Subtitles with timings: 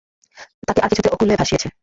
[0.67, 1.67] তাকে আর- কিছুতে অকূলে ভাসিয়েছে।